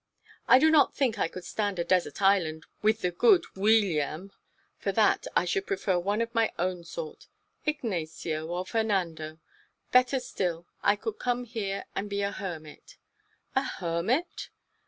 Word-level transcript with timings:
"I 0.47 0.57
do 0.57 0.71
not 0.71 0.95
think 0.95 1.19
I 1.19 1.27
could 1.27 1.45
stand 1.45 1.77
a 1.77 1.83
desert 1.83 2.23
island 2.23 2.65
with 2.81 3.01
the 3.01 3.11
good 3.11 3.43
Weeliam. 3.55 4.31
For 4.79 4.91
that 4.91 5.27
I 5.35 5.45
should 5.45 5.67
prefer 5.67 5.99
one 5.99 6.21
of 6.23 6.33
my 6.33 6.51
own 6.57 6.83
sort 6.85 7.27
Ignacio, 7.67 8.47
or 8.47 8.65
Fernando. 8.65 9.37
Better 9.91 10.19
still, 10.19 10.65
I 10.81 10.95
could 10.95 11.19
come 11.19 11.43
here 11.43 11.85
and 11.95 12.09
be 12.09 12.23
a 12.23 12.31
hermit." 12.31 12.97
"A 13.55 13.61
hermit?" 13.61 14.49